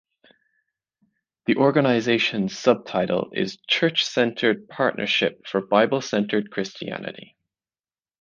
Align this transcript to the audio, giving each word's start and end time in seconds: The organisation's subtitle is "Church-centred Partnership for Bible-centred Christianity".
The 1.45 1.57
organisation's 1.57 2.57
subtitle 2.57 3.29
is 3.33 3.59
"Church-centred 3.67 4.67
Partnership 4.67 5.45
for 5.45 5.61
Bible-centred 5.61 6.49
Christianity". 6.49 7.37